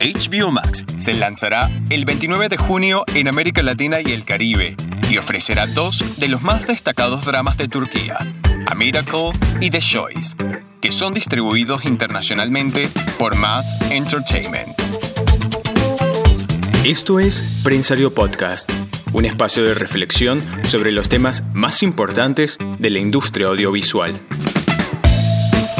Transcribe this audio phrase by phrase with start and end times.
[0.00, 4.76] HBO Max se lanzará el 29 de junio en América Latina y el Caribe
[5.10, 8.16] y ofrecerá dos de los más destacados dramas de Turquía,
[8.66, 10.36] A Miracle y The Choice,
[10.80, 12.88] que son distribuidos internacionalmente
[13.18, 14.68] por Math Entertainment.
[16.84, 18.70] Esto es Prensario Podcast,
[19.12, 24.16] un espacio de reflexión sobre los temas más importantes de la industria audiovisual.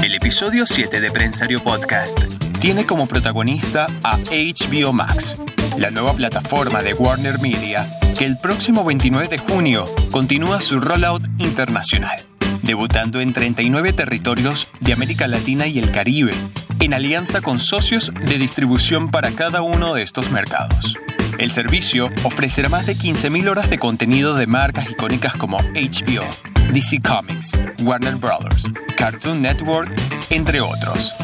[0.03, 5.39] El episodio 7 de Prensario Podcast tiene como protagonista a HBO Max,
[5.77, 11.23] la nueva plataforma de Warner Media que el próximo 29 de junio continúa su rollout
[11.39, 12.21] internacional,
[12.63, 16.35] debutando en 39 territorios de América Latina y el Caribe,
[16.81, 20.97] en alianza con socios de distribución para cada uno de estos mercados.
[21.39, 26.27] El servicio ofrecerá más de 15.000 horas de contenido de marcas icónicas como HBO,
[26.73, 29.93] DC Comics, Warner Bros., Cartoon Network,
[30.31, 31.15] entre otros.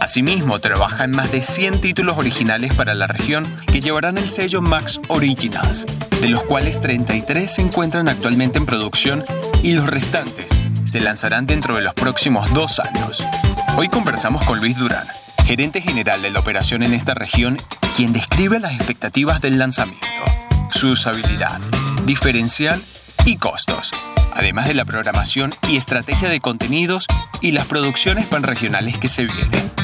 [0.00, 4.60] Asimismo, trabaja en más de 100 títulos originales para la región que llevarán el sello
[4.60, 5.86] Max Originals,
[6.20, 9.24] de los cuales 33 se encuentran actualmente en producción
[9.62, 10.46] y los restantes
[10.84, 13.24] se lanzarán dentro de los próximos dos años.
[13.76, 15.06] Hoy conversamos con Luis Durán,
[15.44, 17.58] gerente general de la operación en esta región,
[17.96, 20.06] quien describe las expectativas del lanzamiento,
[20.70, 21.60] su usabilidad,
[22.04, 22.82] diferencial
[23.24, 23.92] y costos,
[24.34, 27.06] además de la programación y estrategia de contenidos
[27.40, 29.81] y las producciones panregionales que se vienen.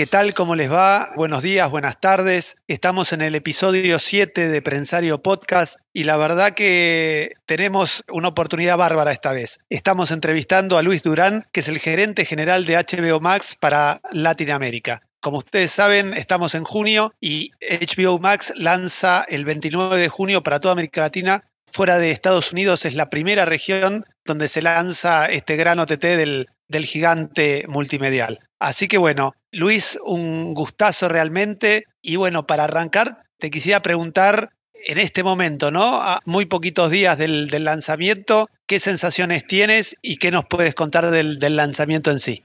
[0.00, 0.32] ¿Qué tal?
[0.32, 1.12] ¿Cómo les va?
[1.14, 2.56] Buenos días, buenas tardes.
[2.68, 8.78] Estamos en el episodio 7 de Prensario Podcast y la verdad que tenemos una oportunidad
[8.78, 9.60] bárbara esta vez.
[9.68, 15.02] Estamos entrevistando a Luis Durán, que es el gerente general de HBO Max para Latinoamérica.
[15.20, 20.60] Como ustedes saben, estamos en junio y HBO Max lanza el 29 de junio para
[20.60, 21.44] toda América Latina.
[21.66, 26.48] Fuera de Estados Unidos es la primera región donde se lanza este gran OTT del,
[26.68, 28.40] del gigante multimedial.
[28.58, 31.84] Así que bueno, Luis, un gustazo realmente.
[32.02, 34.50] Y bueno, para arrancar, te quisiera preguntar
[34.86, 36.00] en este momento, ¿no?
[36.24, 41.56] Muy poquitos días del, lanzamiento, ¿qué sensaciones tienes y qué nos puedes contar del, del
[41.56, 42.44] lanzamiento en sí?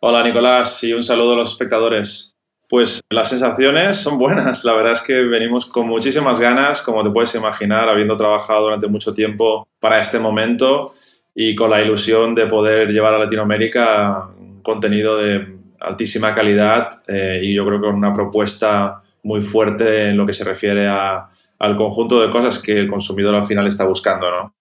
[0.00, 2.36] Hola Nicolás y un saludo a los espectadores.
[2.68, 7.10] Pues las sensaciones son buenas, la verdad es que venimos con muchísimas ganas, como te
[7.10, 10.94] puedes imaginar, habiendo trabajado durante mucho tiempo para este momento
[11.34, 14.28] y con la ilusión de poder llevar a Latinoamérica
[14.62, 20.16] contenido de altísima calidad eh, y yo creo que con una propuesta muy fuerte en
[20.16, 23.84] lo que se refiere a, al conjunto de cosas que el consumidor al final está
[23.84, 24.54] buscando, ¿no?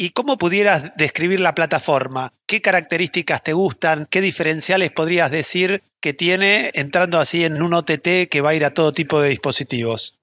[0.00, 2.30] ¿Y cómo pudieras describir la plataforma?
[2.46, 4.06] ¿Qué características te gustan?
[4.08, 8.64] ¿Qué diferenciales podrías decir que tiene entrando así en un OTT que va a ir
[8.64, 10.16] a todo tipo de dispositivos?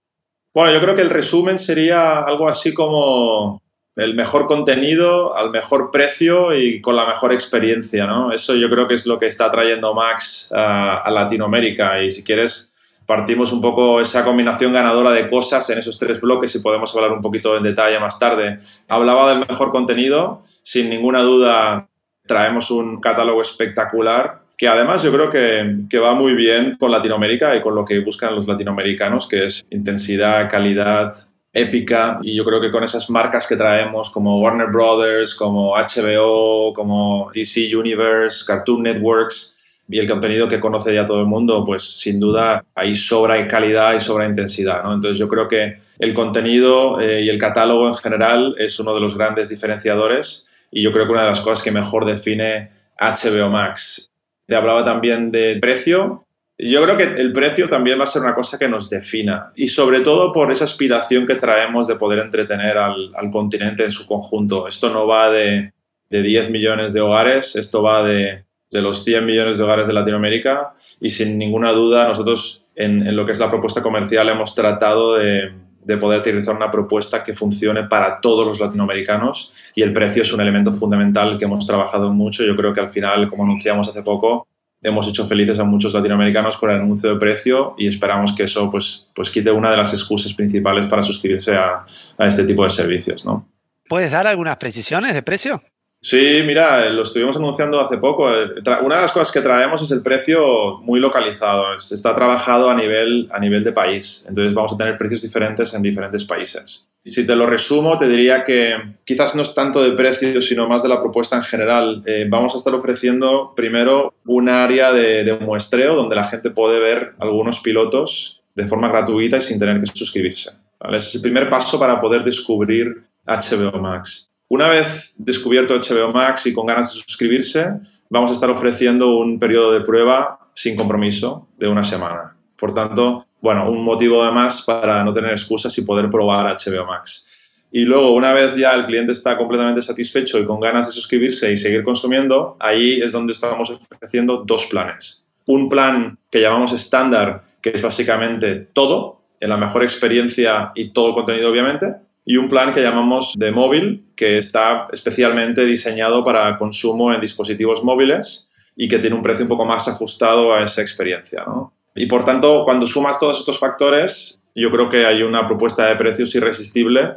[0.54, 3.62] Bueno, yo creo que el resumen sería algo así como
[3.96, 8.32] el mejor contenido al mejor precio y con la mejor experiencia, ¿no?
[8.32, 12.76] Eso yo creo que es lo que está trayendo Max a, Latinoamérica y si quieres
[13.06, 17.12] partimos un poco esa combinación ganadora de cosas en esos tres bloques y podemos hablar
[17.12, 18.58] un poquito en detalle más tarde.
[18.88, 21.88] Hablaba del mejor contenido, sin ninguna duda
[22.26, 27.56] traemos un catálogo espectacular que además yo creo que, que, va muy bien con Latinoamérica
[27.58, 31.14] y con lo que buscan los latinoamericanos, que es intensidad, calidad,
[31.56, 36.74] épica y yo creo que con esas marcas que traemos como Warner Brothers, como HBO,
[36.74, 39.58] como DC Universe, Cartoon Networks
[39.88, 43.94] y el contenido que conoce ya todo el mundo, pues sin duda hay sobra calidad
[43.96, 44.80] y sobra intensidad.
[44.80, 49.00] Entonces yo creo que el contenido eh, y el catálogo en general es uno de
[49.00, 53.50] los grandes diferenciadores y yo creo que una de las cosas que mejor define HBO
[53.50, 54.12] Max.
[54.46, 56.25] Te hablaba también de precio
[56.58, 59.68] yo creo que el precio también va a ser una cosa que nos defina y
[59.68, 64.68] sobre todo por esa aspiración que traemos de poder entretener al, continente en su conjunto.
[64.68, 65.74] Esto no va de,
[66.10, 69.94] de 10 millones de hogares, esto va de, de, los 100 millones de hogares de
[69.94, 74.56] Latinoamérica y sin ninguna duda nosotros en, en lo que es la propuesta comercial hemos
[74.56, 75.52] tratado de,
[75.86, 80.34] de poder utilizar una propuesta que funcione para todos los latinoamericanos y el precio es
[80.34, 82.44] un elemento fundamental que hemos trabajado mucho.
[82.44, 84.48] Yo creo que al final, como anunciamos hace poco,
[84.86, 88.70] hemos hecho felices a muchos latinoamericanos con el anuncio de precio y esperamos que eso
[88.70, 91.86] pues, pues quite una de las excusas principales para suscribirse a,
[92.20, 93.26] este tipo de servicios.
[93.26, 93.50] ¿no?
[93.90, 95.62] ¿Puedes dar algunas precisiones de precio?
[96.06, 98.28] Sí, mira, lo estuvimos anunciando hace poco.
[98.28, 101.76] Una de las cosas que traemos es el precio muy localizado.
[101.76, 104.24] Está trabajado a nivel, a nivel de país.
[104.30, 106.92] Entonces vamos a tener precios diferentes en diferentes países.
[107.04, 110.68] Y si te lo resumo, te diría que quizás no es tanto de precio, sino
[110.68, 112.04] más de la propuesta en general.
[112.06, 117.16] Eh, vamos a estar ofreciendo primero un área de, muestreo donde la gente puede ver
[117.18, 120.52] algunos pilotos de forma gratuita y sin tener que suscribirse.
[120.92, 124.30] Es el primer paso para poder descubrir HBO Max.
[124.56, 127.74] Una vez descubierto HBO Max y con ganas de suscribirse,
[128.10, 132.38] vamos a estar ofreciendo un periodo de prueba sin compromiso de una semana.
[132.58, 136.86] Por tanto, bueno, un motivo de más para no tener excusas y poder probar HBO
[136.86, 137.28] Max.
[137.70, 141.52] Y luego, una vez ya el cliente está completamente satisfecho y con ganas de suscribirse
[141.52, 145.28] y seguir consumiendo, ahí es donde estamos ofreciendo dos planes.
[145.48, 151.10] Un plan que llamamos estándar, que es básicamente todo, en la mejor experiencia y todo
[151.10, 152.05] el contenido, obviamente.
[152.26, 157.84] Y un plan que llamamos de móvil, que está especialmente diseñado para consumo en dispositivos
[157.84, 161.44] móviles y que tiene un precio un poco más ajustado a esa experiencia.
[161.46, 161.74] ¿no?
[161.94, 165.96] Y por tanto, cuando sumas todos estos factores, yo creo que hay una propuesta de
[165.96, 167.16] precios irresistible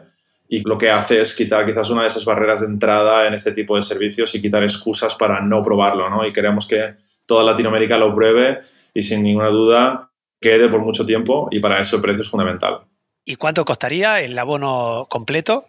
[0.48, 3.52] y lo que hace es quitar quizás una de esas barreras de entrada en este
[3.52, 6.26] tipo de servicios y quitar excusas para no probarlo, ¿no?
[6.26, 6.94] Y queremos que
[7.26, 8.60] toda Latinoamérica lo pruebe
[8.94, 10.10] y sin ninguna duda
[10.40, 12.87] quede por mucho tiempo y para eso el precio es fundamental.
[13.28, 15.66] ¿Y cuánto costaría el abono completo?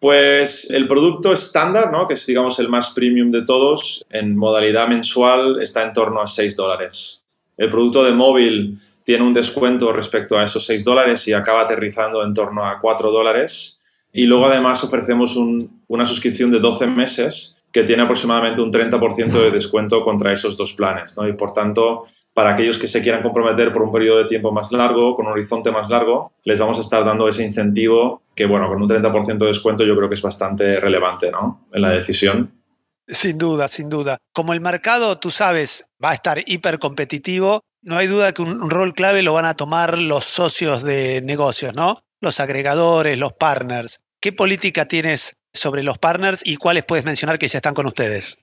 [0.00, 2.08] Pues el producto estándar, ¿no?
[2.08, 6.26] que es digamos el más premium de todos, en modalidad mensual está en torno a
[6.26, 7.24] 6 dólares.
[7.56, 12.24] El producto de móvil tiene un descuento respecto a esos 6 dólares y acaba aterrizando
[12.24, 13.78] en torno a 4 dólares.
[14.12, 15.38] Y luego además ofrecemos
[15.86, 20.72] una suscripción de 12 meses que tiene aproximadamente un 30% de descuento contra esos dos
[20.72, 21.16] planes.
[21.16, 21.28] ¿no?
[21.28, 22.06] Y por tanto,
[22.38, 25.32] para aquellos que se quieran comprometer por un periodo de tiempo más largo, con un
[25.32, 29.38] horizonte más largo, les vamos a estar dando ese incentivo que, bueno, con un 30%
[29.38, 31.66] de descuento yo creo que es bastante relevante ¿no?
[31.72, 32.62] en la decisión.
[33.08, 34.18] Sin duda, sin duda.
[34.32, 38.70] Como el mercado, tú sabes, va a estar hiper competitivo, no hay duda que un
[38.70, 41.98] rol clave lo van a tomar los socios de negocios, ¿no?
[42.20, 43.98] los agregadores, los partners.
[44.20, 48.38] ¿Qué política tienes sobre los partners y cuáles puedes mencionar que ya están con ustedes?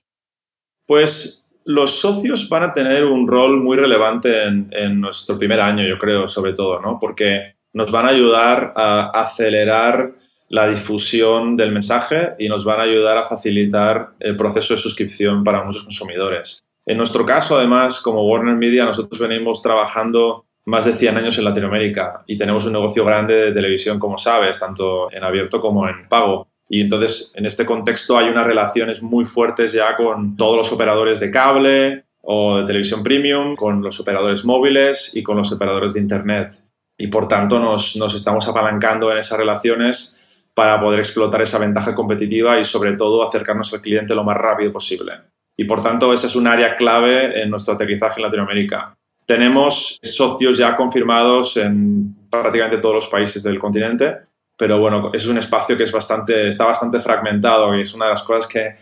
[0.84, 5.98] Pues los socios van a tener un rol muy relevante en, nuestro primer año, yo
[5.98, 6.98] creo, sobre todo, ¿no?
[7.00, 10.14] Porque nos van a ayudar a acelerar
[10.48, 15.42] la difusión del mensaje y nos van a ayudar a facilitar el proceso de suscripción
[15.42, 16.62] para muchos consumidores.
[16.86, 21.44] En nuestro caso, además, como Warner Media, nosotros venimos trabajando más de 100 años en
[21.44, 26.08] Latinoamérica y tenemos un negocio grande de televisión, como sabes, tanto en abierto como en
[26.08, 26.48] pago.
[26.68, 31.20] Y entonces, en este contexto hay unas relaciones muy fuertes ya con todos los operadores
[31.20, 36.00] de cable o de televisión premium, con los operadores móviles y con los operadores de
[36.00, 36.54] Internet.
[36.98, 40.16] Y por tanto, nos, nos estamos apalancando en esas relaciones
[40.54, 44.72] para poder explotar esa ventaja competitiva y sobre todo acercarnos al cliente lo más rápido
[44.72, 45.12] posible.
[45.56, 48.94] Y por tanto, esa es un área clave en nuestro aterrizaje en Latinoamérica.
[49.26, 54.18] Tenemos socios ya confirmados en prácticamente todos los países del continente,
[54.56, 58.10] pero bueno, es un espacio que es bastante, está bastante fragmentado y es una de
[58.12, 58.72] las cosas que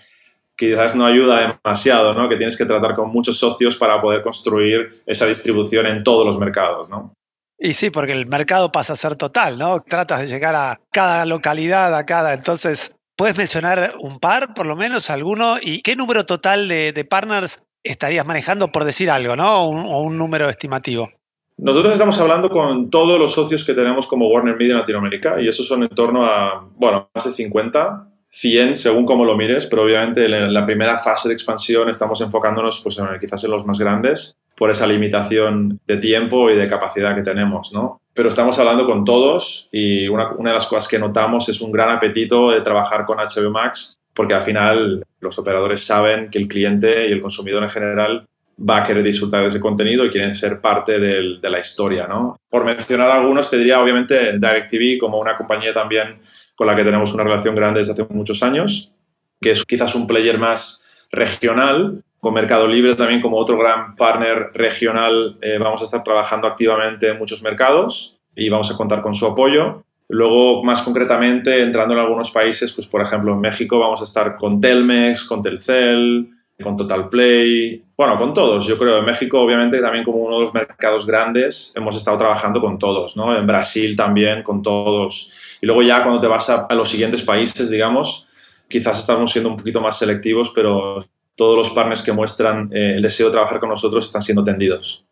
[0.57, 2.29] quizás no ayuda demasiado, ¿no?
[2.29, 6.39] que tienes que tratar con muchos socios para poder construir esa distribución en todos los
[6.39, 6.91] mercados.
[6.91, 7.13] ¿no?
[7.59, 9.81] Y sí, porque el mercado pasa a ser total, ¿no?
[9.81, 12.35] Tratas de llegar a cada localidad, a cada.
[12.35, 15.57] Entonces, ¿puedes mencionar un par, por lo menos, alguno?
[15.61, 19.63] ¿Y qué número total de, partners estarías manejando, por decir algo, ¿no?
[19.63, 21.11] O un, número estimativo.
[21.57, 25.49] Nosotros estamos hablando con todos los socios que tenemos como Warner Media en Latinoamérica y
[25.49, 29.85] esos son en torno a, bueno, más de 50, 100 según como lo mires, pero
[29.85, 34.37] obviamente en la primera fase de expansión estamos enfocándonos pues, quizás en los más grandes
[34.57, 38.01] por esa limitación de tiempo y de capacidad que tenemos, ¿no?
[38.13, 41.73] Pero estamos hablando con todos y una, una de las cosas que notamos es un
[41.73, 46.49] gran apetito de trabajar con HBO Max porque al final los operadores saben que el
[46.49, 48.27] cliente y el consumidor en general
[48.59, 52.37] va a querer disfrutar de ese contenido y quieren ser parte de la historia, ¿no?
[52.49, 56.21] Por mencionar algunos, te diría obviamente DirecTV como una compañía también
[56.55, 58.93] con la que tenemos una relación grande desde hace muchos años,
[59.41, 64.49] que es quizás un player más regional, con Mercado Libre también como otro gran partner
[64.55, 69.13] regional, eh, vamos a estar trabajando activamente en muchos mercados y vamos a contar con
[69.13, 69.85] su apoyo.
[70.09, 74.37] Luego, más concretamente, entrando en algunos países, pues por ejemplo en México vamos a estar
[74.37, 76.31] con Telmex, con Telcel,
[76.63, 78.67] con Total Play, bueno, con todos.
[78.67, 82.61] Yo creo en México, obviamente, también como uno de los mercados grandes, hemos estado trabajando
[82.61, 83.37] con todos, ¿no?
[83.37, 85.59] En Brasil también, con todos.
[85.61, 88.29] Y luego ya cuando te vas a, los siguientes países, digamos,
[88.69, 93.03] quizás estamos siendo un poquito más selectivos, pero todos los partners que muestran eh, el
[93.03, 95.05] deseo de trabajar con nosotros están siendo tendidos.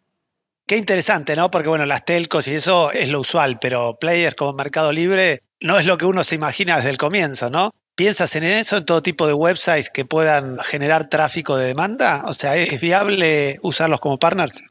[0.66, 1.50] Qué interesante, ¿no?
[1.50, 5.78] Porque bueno, las telcos y eso es lo usual, pero players como Mercado Libre no
[5.78, 7.72] es lo que uno se imagina desde el comienzo, ¿no?
[7.94, 12.24] ¿Piensas en eso, en todo tipo de websites que puedan generar tráfico de demanda?
[12.26, 14.62] O sea, ¿es viable usarlos como partners?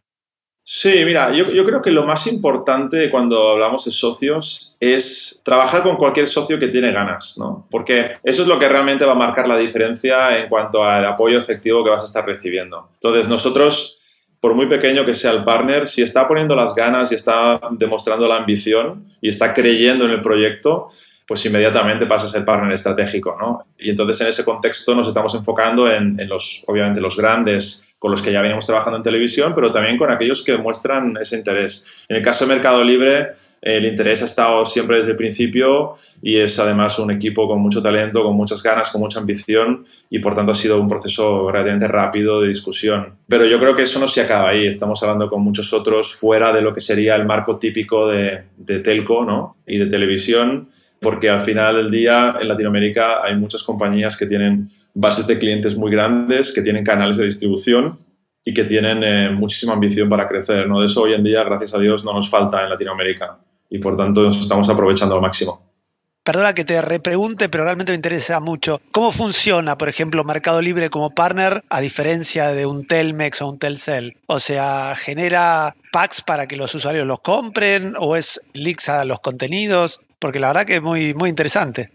[0.63, 5.97] Sí, mira, yo, creo que lo más importante cuando hablamos de socios es trabajar con
[5.97, 7.67] cualquier socio que tiene ganas, ¿no?
[7.71, 11.39] Porque eso es lo que realmente va a marcar la diferencia en cuanto al apoyo
[11.39, 12.89] efectivo que vas a estar recibiendo.
[12.93, 14.01] Entonces, nosotros
[14.39, 18.27] por muy pequeño que sea el partner, si está poniendo las ganas y está demostrando
[18.27, 20.89] la ambición y está creyendo en el proyecto,
[21.31, 23.67] pues inmediatamente pasa a ser partner estratégico, ¿no?
[23.79, 28.21] Y entonces en ese contexto nos estamos enfocando en, los, obviamente, los grandes con los
[28.21, 31.85] que ya venimos trabajando en televisión, pero también con aquellos que muestran ese interés.
[32.09, 33.29] En el caso de Mercado Libre,
[33.61, 37.81] el interés ha estado siempre desde el principio y es además un equipo con mucho
[37.81, 41.87] talento, con muchas ganas, con mucha ambición y por tanto ha sido un proceso relativamente
[41.87, 43.15] rápido de discusión.
[43.29, 46.51] Pero yo creo que eso no se acaba ahí, estamos hablando con muchos otros fuera
[46.51, 49.55] de lo que sería el marco típico de, de telco ¿no?
[49.65, 50.67] y de televisión,
[51.01, 55.75] porque al final del día en Latinoamérica hay muchas compañías que tienen bases de clientes
[55.75, 57.99] muy grandes, que tienen canales de distribución
[58.45, 60.67] y que tienen eh, muchísima ambición para crecer.
[60.67, 60.79] ¿no?
[60.79, 63.95] De eso hoy en día, gracias a Dios, no nos falta en Latinoamérica y por
[63.95, 65.71] tanto nos estamos aprovechando al máximo.
[66.23, 68.79] Perdona que te repregunte, pero realmente me interesa mucho.
[68.91, 73.57] ¿Cómo funciona, por ejemplo, Mercado Libre como partner a diferencia de un Telmex o un
[73.57, 74.17] Telcel?
[74.27, 79.19] O sea, ¿genera packs para que los usuarios los compren o es leaks a los
[79.19, 79.99] contenidos?
[80.21, 81.89] Porque la verdad que es muy, muy interesante.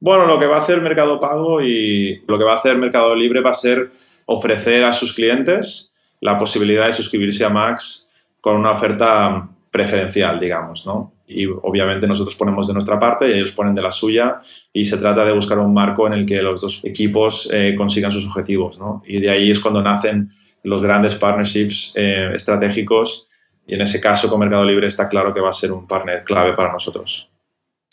[0.00, 3.14] Bueno, lo que va a hacer Mercado Pago y lo que va a hacer Mercado
[3.14, 3.88] Libre va a ser
[4.26, 10.84] ofrecer a sus clientes la posibilidad de suscribirse a Max con una oferta preferencial, digamos,
[10.86, 11.12] ¿no?
[11.28, 14.40] Y obviamente nosotros ponemos de nuestra parte y ellos ponen de la suya
[14.72, 18.10] y se trata de buscar un marco en el que los dos equipos eh, consigan
[18.10, 19.04] sus objetivos, ¿no?
[19.06, 20.30] Y de ahí es cuando nacen
[20.64, 23.28] los grandes partnerships eh, estratégicos
[23.68, 26.24] y en ese caso con Mercado Libre está claro que va a ser un partner
[26.24, 27.31] clave para nosotros.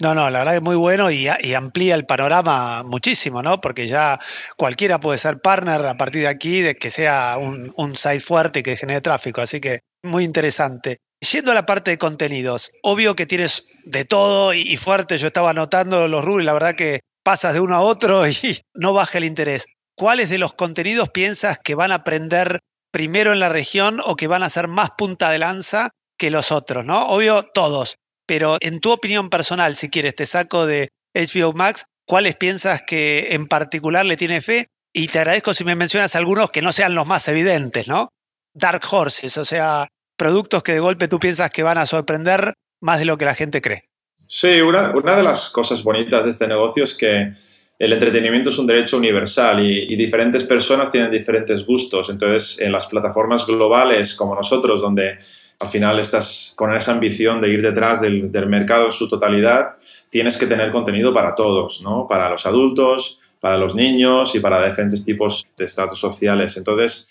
[0.01, 3.59] No, no, la verdad es muy bueno y, amplía el panorama muchísimo, ¿no?
[3.59, 4.17] Porque ya
[4.55, 8.77] cualquiera puede ser partner a partir de aquí, de que sea un, site fuerte que
[8.77, 9.41] genere tráfico.
[9.41, 10.99] Así que muy interesante.
[11.19, 15.17] Yendo a la parte de contenidos, obvio que tienes de todo y, fuerte.
[15.17, 18.93] Yo estaba anotando los rubros la verdad que pasas de uno a otro y no
[18.93, 19.65] baja el interés.
[19.97, 24.27] ¿Cuáles de los contenidos piensas que van a aprender primero en la región o que
[24.27, 27.07] van a ser más punta de lanza que los otros, ¿no?
[27.09, 27.97] Obvio, todos.
[28.29, 33.29] Pero en tu opinión personal, si quieres, te saco de HBO Max, ¿cuáles piensas que
[33.31, 34.67] en particular le tiene fe?
[34.93, 38.09] Y te agradezco si me mencionas algunos que no sean los más evidentes, ¿no?
[38.53, 43.00] Dark Horses, o sea, productos que de golpe tú piensas que van a sorprender más
[43.00, 43.86] de lo que la gente cree.
[44.27, 47.31] Sí, una, de las cosas bonitas de este negocio es que
[47.79, 52.12] el entretenimiento es un derecho universal y, diferentes personas tienen diferentes gustos.
[52.12, 55.17] Entonces, en las plataformas globales como nosotros, donde
[55.59, 59.77] al final estás con esa ambición de ir detrás del, mercado en su totalidad,
[60.09, 62.07] tienes que tener contenido para todos, ¿no?
[62.07, 66.55] Para los adultos, para los niños y para diferentes tipos de estatus sociales.
[66.55, 67.09] Entonces,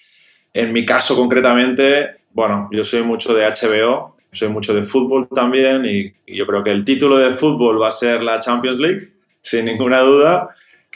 [0.54, 5.84] en mi caso concretamente, bueno, yo soy mucho de HBO, soy mucho de fútbol también
[5.84, 9.12] y yo creo que el título de fútbol va a ser la Champions League,
[9.42, 10.48] sin ninguna duda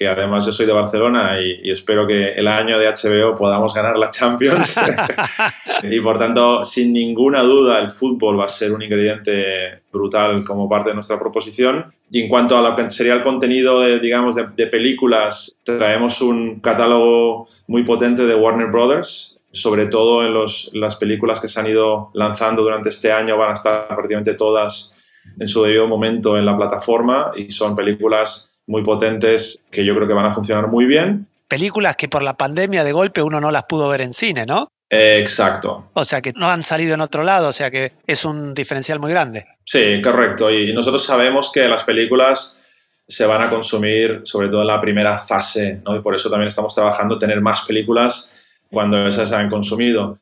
[0.02, 3.96] que además yo soy de Barcelona y, espero que el año de HBO podamos ganar
[3.96, 4.74] la Champions.
[5.84, 10.68] y por tanto, sin ninguna duda, el fútbol va a ser un ingrediente brutal como
[10.68, 11.94] parte de nuestra proposición.
[12.10, 16.58] Y en cuanto a lo que sería el contenido de, digamos, de, películas, traemos un
[16.58, 21.68] catálogo muy potente de Warner Brothers, sobre todo en los, las películas que se han
[21.68, 24.98] ido lanzando durante este año, van a estar prácticamente todas
[25.38, 30.06] en su debido momento en la plataforma y son películas muy potentes que yo creo
[30.08, 31.26] que van a funcionar muy bien.
[31.48, 34.68] Películas que por la pandemia de golpe uno no las pudo ver en cine, ¿no?
[34.94, 35.88] exacto.
[35.94, 39.00] O sea que no han salido en otro lado, o sea que es un diferencial
[39.00, 39.46] muy grande.
[39.64, 40.50] Sí, correcto.
[40.50, 42.62] Y nosotros sabemos que las películas
[43.08, 45.96] se van a consumir sobre todo en la primera fase, ¿no?
[45.96, 50.16] Y por eso también estamos trabajando en tener más películas cuando esas se han consumido.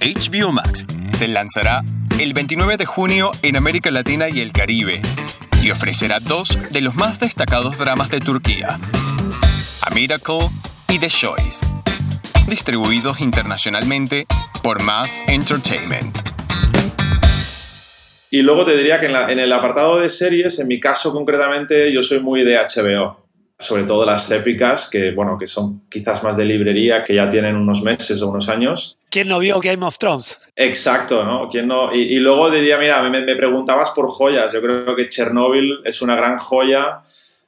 [0.00, 1.82] HBO Max se lanzará
[2.20, 5.00] el 29 de junio en América Latina y el Caribe
[5.62, 8.78] y ofrecerá dos de los más destacados dramas de Turquía,
[9.80, 10.50] A Miracle
[10.90, 11.64] y The Choice,
[12.46, 14.26] distribuidos internacionalmente
[14.62, 16.14] por Math Entertainment.
[18.30, 21.90] Y luego te diría que en, en, el apartado de series, en mi caso concretamente,
[21.90, 23.20] yo soy muy de HBO
[23.60, 27.56] sobre todo las épicas, que, bueno, que son quizás más de librería, que ya tienen
[27.56, 28.98] unos meses o unos años.
[29.10, 30.40] ¿Quién no vio Game of Thrones?
[30.54, 31.48] Exacto, ¿no?
[31.50, 31.92] ¿Quién no?
[31.92, 34.52] Y, luego diría, mira, me, preguntabas por joyas.
[34.52, 37.00] Yo creo que Chernobyl es una gran joya.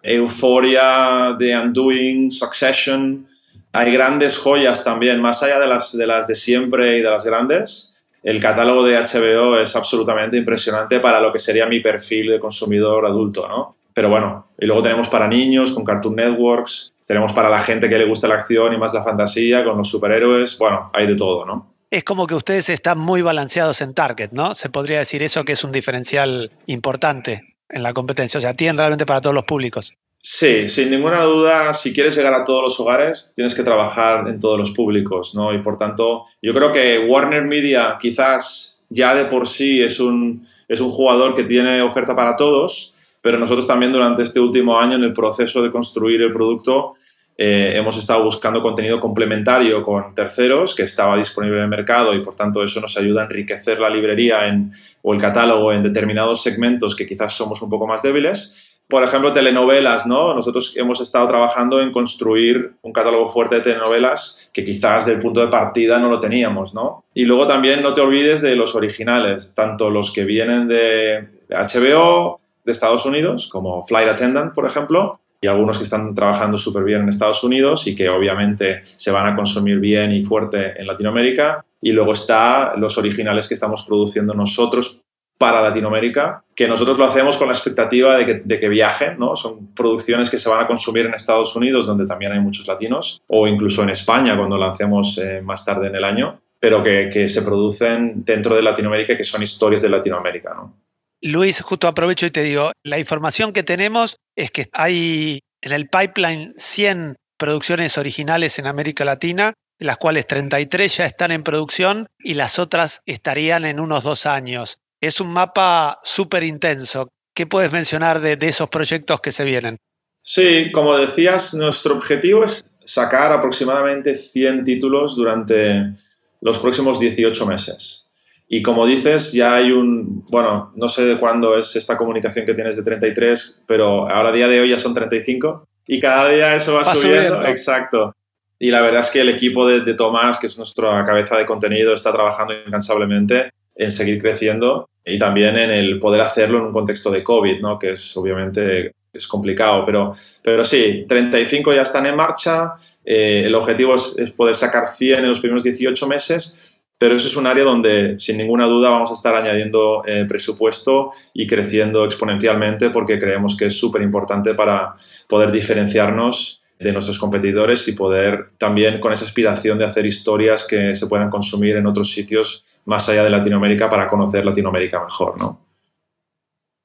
[0.03, 3.29] Euphoria, The Undoing, Succession.
[3.73, 5.69] Hay grandes joyas también, más allá de,
[6.07, 7.95] las de siempre y de las grandes.
[8.25, 13.07] El catálogo de HBO es absolutamente impresionante para lo que sería mi perfil de consumidor
[13.07, 13.77] adulto, ¿no?
[13.95, 17.99] Pero bueno, y luego tenemos para niños con Cartoon Networks, tenemos para la gente que
[17.99, 21.45] le gusta la acción y más la fantasía con los superhéroes, bueno, hay de todo,
[21.45, 21.73] ¿no?
[21.91, 24.55] Es como que ustedes están muy balanceados en target, ¿no?
[24.55, 28.79] Se podría decir eso que es un diferencial importante en la competencia, o sea, tienen
[28.79, 29.95] realmente para todos los públicos.
[30.25, 34.39] Sí, sin ninguna duda, si quieres llegar a todos los hogares, tienes que trabajar en
[34.39, 35.53] todos los públicos, ¿no?
[35.53, 40.47] Y por tanto, yo creo que Warner Media quizás ya de por sí es un,
[40.69, 44.97] es un jugador que tiene oferta para todos, pero nosotros también durante este último año
[44.97, 46.95] en el proceso de construir el producto
[47.39, 52.21] eh, hemos estado buscando contenido complementario con terceros que estaba disponible en el mercado y
[52.21, 56.43] por tanto eso nos ayuda a enriquecer la librería en, o el catálogo en determinados
[56.43, 58.69] segmentos que quizás somos un poco más débiles.
[58.87, 60.35] Por ejemplo, telenovelas, ¿no?
[60.35, 65.41] Nosotros hemos estado trabajando en construir un catálogo fuerte de telenovelas que quizás del punto
[65.41, 67.03] de partida no lo teníamos, ¿no?
[67.15, 72.42] Y luego también no te olvides de los originales, tanto los que vienen de HBO,
[72.65, 77.03] de Estados Unidos, como Flight Attendant, por ejemplo, y algunos que están trabajando súper bien
[77.03, 81.65] en Estados Unidos y que obviamente se van a consumir bien y fuerte en Latinoamérica.
[81.81, 85.03] Y luego está los originales que estamos produciendo nosotros
[85.39, 89.35] para Latinoamérica, que nosotros lo hacemos con la expectativa de que, de que, viajen, ¿no?
[89.35, 93.21] Son producciones que se van a consumir en Estados Unidos, donde también hay muchos latinos,
[93.27, 97.27] o incluso en España, cuando lancemos eh, más tarde en el año, pero que, que,
[97.27, 100.82] se producen dentro de Latinoamérica, que son historias de Latinoamérica, ¿no?
[101.23, 105.89] Luis, justo aprovecho y te digo, la información que tenemos es que hay en el
[105.89, 112.09] pipeline 100 producciones originales en América Latina, de las cuales 33 ya están en producción
[112.19, 114.79] y las otras estarían en unos dos años.
[115.01, 117.09] Es un mapa súper intenso.
[117.35, 119.79] ¿Qué puedes mencionar de, de esos proyectos que se vienen?
[120.23, 125.93] Sí, como decías, nuestro objetivo es sacar aproximadamente 100 títulos durante
[126.41, 128.09] los próximos 18 meses.
[128.55, 132.53] Y como dices, ya hay un, bueno, no sé de cuándo es esta comunicación que
[132.53, 136.55] tienes de 33, pero ahora a día de hoy ya son 35 y cada día
[136.55, 137.47] eso va, subiendo.
[137.47, 138.15] Exacto.
[138.59, 141.47] Y la verdad es que el equipo de, de, Tomás, que es nuestra cabeza de
[141.47, 146.73] contenido, está trabajando incansablemente en seguir creciendo y también en el poder hacerlo en un
[146.73, 147.79] contexto de COVID, ¿no?
[147.79, 153.55] que es obviamente es complicado, pero, pero sí, 35 ya están en marcha, eh, el
[153.55, 156.72] objetivo es, es poder sacar 100 en los primeros 18 meses
[157.03, 161.11] pero eso es un área donde sin ninguna duda vamos a estar añadiendo eh, presupuesto
[161.35, 164.95] y creciendo exponencialmente porque creemos que es súper importante para
[165.27, 170.95] poder diferenciarnos de nuestros competidores y poder también con esa aspiración de hacer historias que
[170.95, 175.59] se puedan consumir en otros sitios más allá de Latinoamérica para conocer Latinoamérica mejor, ¿no?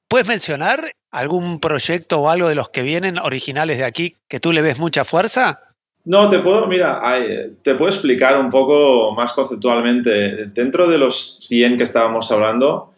[0.08, 4.50] ¿Puedes mencionar algún proyecto o algo de los que vienen originales de aquí que tú
[4.50, 5.67] le ves mucha fuerza?
[6.08, 7.02] No, te puedo, mira,
[7.60, 10.46] te puedo explicar un poco más conceptualmente.
[10.46, 12.92] Dentro de los 100 que estábamos hablando,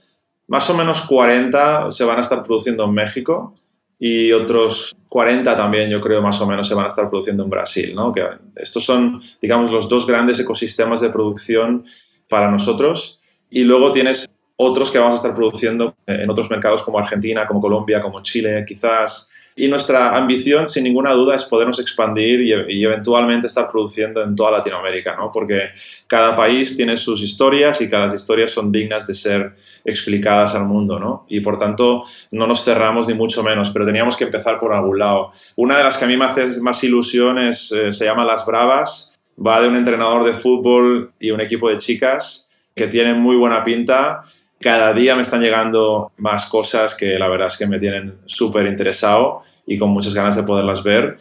[0.47, 3.57] más o menos 40 se van a estar produciendo en México
[3.99, 7.51] y otros 40 también, yo creo, más o menos se van a estar produciendo en
[7.51, 8.13] Brasil, ¿no?
[8.13, 11.85] Que estos son, digamos, los dos grandes ecosistemas de producción
[12.29, 13.21] para nosotros.
[13.51, 17.61] Y luego tienes otros que vamos a estar produciendo en otros mercados como Argentina, como
[17.61, 19.30] Colombia, como Chile, quizás.
[19.57, 24.53] Y nuestra ambición, sin ninguna duda, es podernos expandir y, eventualmente estar produciendo en toda
[24.53, 25.31] Latinoamérica, ¿no?
[25.33, 25.71] Porque
[26.07, 30.99] cada país tiene sus historias y cada historias son dignas de ser explicadas al mundo,
[30.99, 31.27] ¿no?
[31.29, 34.99] Y por tanto, no nos cerramos ni mucho menos, pero teníamos que empezar por algún
[34.99, 35.31] lado.
[35.57, 38.47] Una de las que a mí me hace más ilusión es, eh, se llama Las
[38.47, 39.13] Bravas,
[39.45, 43.65] va de un entrenador de fútbol y un equipo de chicas que tienen muy buena
[43.65, 44.21] pinta
[44.61, 48.67] cada día me están llegando más cosas que la verdad es que me tienen súper
[48.67, 51.17] interesado y con muchas ganas de poderlas ver.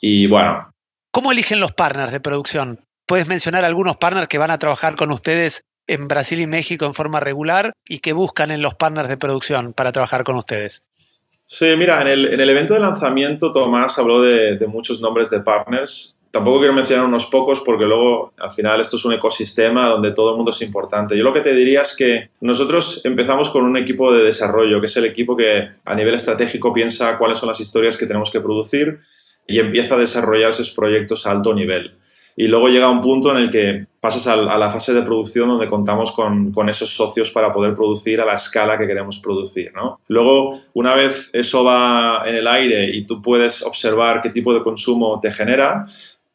[0.00, 0.70] Y bueno.
[1.10, 2.80] ¿Cómo eligen los partners de producción?
[3.06, 6.94] ¿Puedes mencionar algunos partners que van a trabajar con ustedes en Brasil y México en
[6.94, 10.84] forma regular y que buscan en los partners de producción para trabajar con ustedes?
[11.46, 15.30] Sí, mira, en el, en el evento de lanzamiento Tomás habló de, de muchos nombres
[15.30, 19.88] de partners Tampoco quiero mencionar unos pocos porque luego al final esto es un ecosistema
[19.88, 21.16] donde todo el mundo es importante.
[21.16, 24.86] Yo lo que te diría es que nosotros empezamos con un equipo de desarrollo, que
[24.86, 28.40] es el equipo que a nivel estratégico piensa cuáles son las historias que tenemos que
[28.40, 28.98] producir
[29.46, 31.94] y empieza a desarrollar esos proyectos a alto nivel.
[32.36, 35.68] Y luego llega un punto en el que pasas a la fase de producción donde
[35.68, 39.72] contamos con, con, esos socios para poder producir a la escala que queremos producir.
[39.72, 40.00] ¿no?
[40.08, 44.64] Luego, una vez eso va en el aire y tú puedes observar qué tipo de
[44.64, 45.84] consumo te genera,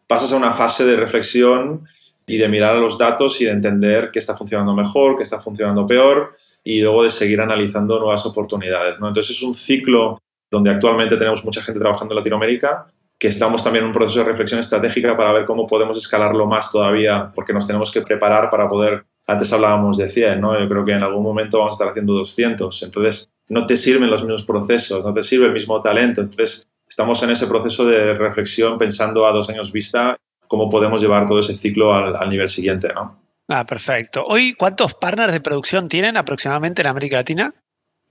[0.10, 1.86] pasas a una fase de reflexión
[2.26, 5.40] y de mirar a los datos y de entender qué está funcionando mejor, qué está
[5.40, 6.32] funcionando peor
[6.64, 9.00] y luego de seguir analizando nuevas oportunidades.
[9.00, 9.08] ¿no?
[9.08, 10.18] Entonces es un ciclo
[10.50, 12.88] donde actualmente tenemos mucha gente trabajando en Latinoamérica,
[13.20, 16.72] que estamos también en un proceso de reflexión estratégica para ver cómo podemos escalarlo más
[16.72, 20.60] todavía, porque nos tenemos que preparar para poder, antes hablábamos de 100, ¿no?
[20.60, 24.10] yo creo que en algún momento vamos a estar haciendo 200, entonces no te sirven
[24.10, 28.16] los mismos procesos, no te sirve el mismo talento, entonces estamos en ese proceso de
[28.16, 32.90] reflexión pensando a dos años vista cómo podemos llevar todo ese ciclo al, nivel siguiente,
[32.94, 33.22] ¿no?
[33.48, 34.24] Ah, perfecto.
[34.26, 37.54] Hoy, ¿cuántos partners de producción tienen aproximadamente en América Latina?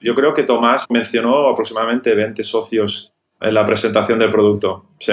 [0.01, 4.87] Yo creo que Tomás mencionó aproximadamente 20 socios en la presentación del producto.
[5.01, 5.13] Sí.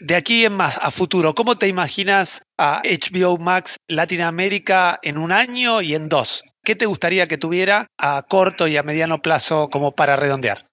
[0.00, 5.32] De aquí en más, a futuro, ¿cómo te imaginas a HBO Max Latinoamérica en un
[5.32, 6.42] año y en dos?
[6.64, 10.66] ¿Qué te gustaría que tuviera a corto y a mediano plazo como para redondear?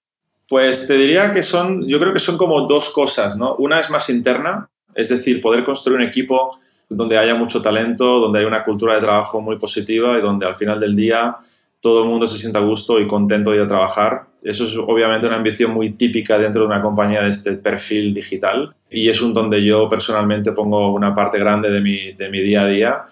[0.47, 3.55] Pues te diría que son, yo creo que son como dos cosas, ¿no?
[3.55, 6.55] Una es más interna, Es decir, poder construir un equipo
[6.89, 10.55] donde haya mucho talento, donde haya una cultura de trabajo muy positiva y donde al
[10.55, 11.35] final del día
[11.81, 14.27] todo el mundo se sienta a gusto y contento de ir a trabajar.
[14.41, 18.75] Eso es obviamente una ambición muy típica dentro de una compañía de este perfil digital
[18.89, 22.61] y es un donde yo personalmente pongo una parte grande de mi, de mi día
[22.61, 23.03] a día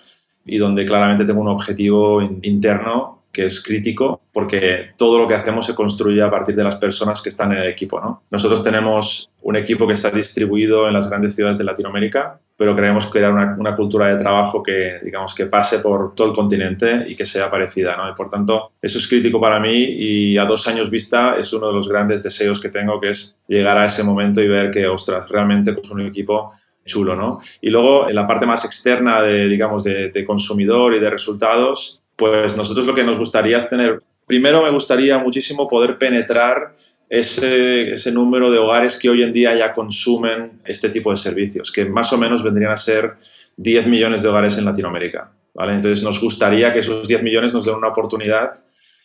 [0.46, 5.66] y donde claramente tengo un objetivo interno que es crítico porque todo lo que hacemos
[5.66, 8.00] se construye a partir de las personas que están en el equipo.
[8.00, 8.24] ¿no?
[8.30, 13.08] Nosotros tenemos un equipo que está distribuido en las grandes ciudades de Latinoamérica, pero queremos
[13.08, 17.26] crear una, cultura de trabajo que, digamos, que pase por todo el continente y que
[17.26, 17.98] sea parecida.
[17.98, 18.10] ¿no?
[18.10, 21.68] Y por tanto, eso es crítico para mí y a dos años vista es uno
[21.68, 24.88] de los grandes deseos que tengo, que es llegar a ese momento y ver que,
[24.88, 26.52] ostras, realmente es un equipo
[26.86, 27.40] chulo, ¿no?
[27.62, 32.56] Y luego, en la parte más externa de, digamos, de consumidor y de resultados, pues
[32.56, 36.76] nosotros lo que nos gustaría es tener, primero me gustaría muchísimo poder penetrar
[37.10, 41.72] ese, ese, número de hogares que hoy en día ya consumen este tipo de servicios,
[41.72, 43.16] que más o menos vendrían a ser
[43.58, 45.32] 10 millones de hogares en Latinoamérica.
[45.56, 45.74] ¿vale?
[45.74, 48.52] Entonces nos gustaría que esos 10 millones nos den una oportunidad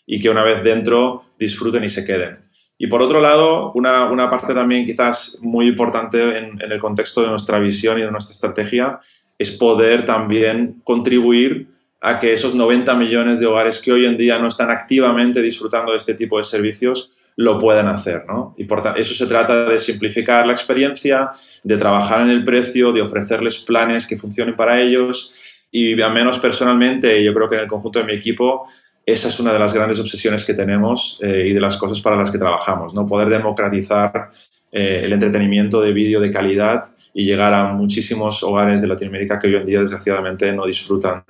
[0.04, 2.40] y que una vez dentro disfruten y se queden.
[2.76, 7.22] Y por otro lado, una, una parte también quizás muy importante en, en el contexto
[7.22, 8.98] de nuestra visión y de nuestra estrategia
[9.38, 14.38] es poder también contribuir a que esos 90 millones de hogares que hoy en día
[14.38, 18.24] no están activamente disfrutando de este tipo de servicios lo puedan hacer.
[18.26, 18.54] ¿no?
[18.56, 21.30] Y por eso se trata de simplificar la experiencia,
[21.62, 25.34] de trabajar en el precio, de ofrecerles planes que funcionen para ellos
[25.70, 28.66] y al menos personalmente, yo creo que en el conjunto de mi equipo,
[29.04, 32.16] esa es una de las grandes obsesiones que tenemos eh, y de las cosas para
[32.16, 33.06] las que trabajamos, ¿no?
[33.06, 34.30] poder democratizar
[34.78, 36.82] eh, el entretenimiento de vídeo de calidad
[37.14, 41.24] y llegar a muchísimos hogares de Latinoamérica que hoy en día desgraciadamente no disfrutan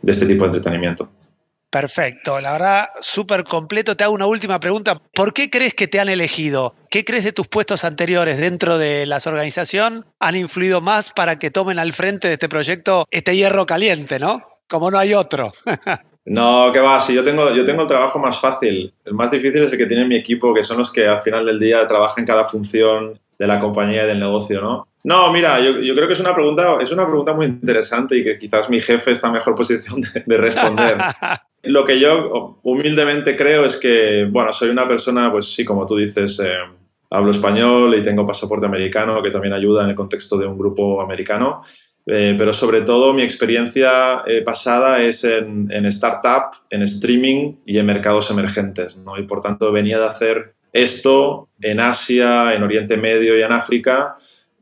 [0.00, 1.10] de este tipo de entretenimiento.
[1.70, 3.96] Perfecto, la verdad, súper completo.
[3.96, 5.02] Te hago una última pregunta.
[5.12, 6.76] ¿Por qué crees que te han elegido?
[6.88, 11.50] ¿Qué crees de tus puestos anteriores dentro de las organización han influido más para que
[11.50, 14.40] tomen al frente de este proyecto este hierro caliente, ¿no?
[14.68, 15.50] Como no hay otro.
[16.26, 18.92] No, que va, si yo tengo, yo tengo el trabajo más fácil.
[19.04, 21.44] El más difícil es el que tiene mi equipo, que son los que al final
[21.44, 24.88] del día trabajan cada función de la compañía y del negocio, ¿no?
[25.02, 28.24] No, mira, yo, yo, creo que es una, pregunta, es una pregunta muy interesante y
[28.24, 30.96] que quizás mi jefe está en mejor posición de, de responder.
[31.62, 35.96] Lo que yo humildemente creo es que, bueno, soy una persona, pues sí, como tú
[35.96, 36.54] dices, eh,
[37.10, 41.00] hablo español y tengo pasaporte americano, que también ayuda en el contexto de un grupo
[41.00, 41.60] americano.
[42.06, 47.78] Eh, pero sobre todo mi experiencia eh, pasada es en, en, startup, en streaming y
[47.78, 48.98] en mercados emergentes.
[48.98, 49.18] ¿no?
[49.18, 54.16] Y por tanto venía de hacer esto en Asia, en Oriente Medio y en África.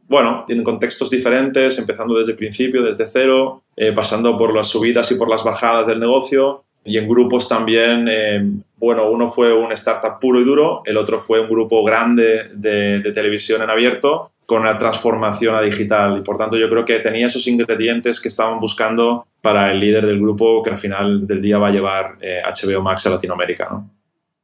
[0.07, 5.11] Bueno, en contextos diferentes, empezando desde el principio, desde cero, eh, pasando por las subidas
[5.11, 8.43] y por las bajadas del negocio y en grupos también, eh,
[8.77, 13.01] bueno, uno fue un startup puro y duro, el otro fue un grupo grande de,
[13.01, 16.19] de televisión en abierto con la transformación a digital.
[16.19, 20.05] Y por tanto yo creo que tenía esos ingredientes que estaban buscando para el líder
[20.05, 23.69] del grupo que al final del día va a llevar eh, HBO Max a Latinoamérica.
[23.71, 23.89] ¿no?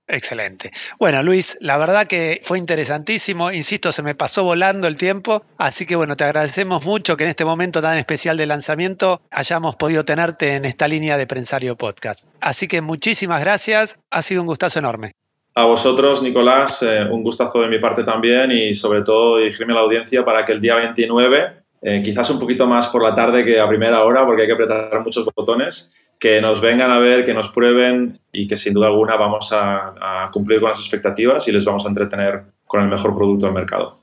[0.07, 0.73] Excelente.
[0.99, 3.53] Bueno, Luis, la verdad que fue interesantísimo.
[3.53, 5.45] Insisto, se me pasó volando el tiempo.
[5.59, 9.77] Así que bueno, te agradecemos mucho que en este momento tan especial de lanzamiento hayamos
[9.77, 12.27] podido tenerte en esta línea de Prensario Podcast.
[12.41, 13.99] Así que muchísimas gracias.
[14.09, 15.13] Ha sido un gustazo enorme.
[15.59, 19.75] A vosotros, Nicolás, eh, un gustazo de mi parte también y sobre todo dirigirme a
[19.75, 23.45] la audiencia para que el día 29, eh, quizás un poquito más por la tarde
[23.45, 27.25] que a primera hora, porque hay que apretar muchos botones, que nos vengan a ver,
[27.25, 31.49] que nos prueben y que sin duda alguna vamos a, a cumplir con las expectativas
[31.49, 33.99] y les vamos a entretener con el mejor producto del mercado.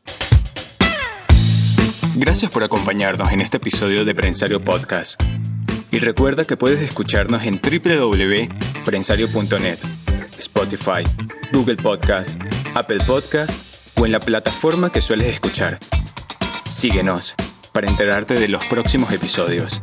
[2.17, 5.23] Gracias por acompañarnos en este episodio de Prensario Podcast.
[5.89, 10.04] Y recuerda que puedes escucharnos en www.prensario.net
[10.45, 11.03] Spotify,
[11.51, 12.39] Google Podcast,
[12.75, 13.51] Apple Podcast
[13.99, 15.79] o en la plataforma que sueles escuchar.
[16.69, 17.34] Síguenos
[17.73, 19.81] para enterarte de los próximos episodios.